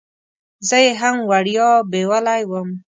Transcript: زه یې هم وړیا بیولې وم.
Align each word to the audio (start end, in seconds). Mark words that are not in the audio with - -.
زه 0.67 0.77
یې 0.85 0.91
هم 1.01 1.15
وړیا 1.29 1.69
بیولې 1.91 2.41
وم. 2.49 2.69